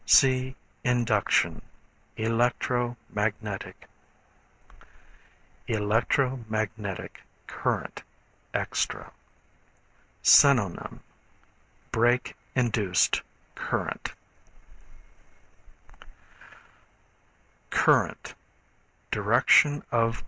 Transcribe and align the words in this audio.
(See 0.07 0.55
Induction, 0.83 1.61
Electro 2.17 2.97
Magnetic 3.07 3.87
Current, 7.45 8.03
Extra.) 8.51 9.11
Synonym 10.23 11.01
Break 11.91 12.35
Induced 12.55 13.21
Current. 13.53 14.13
Current, 17.69 18.33
Direction 19.11 19.83
of. 19.91 20.17